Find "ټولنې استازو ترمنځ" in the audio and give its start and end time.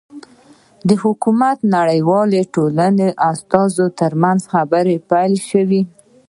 2.55-4.41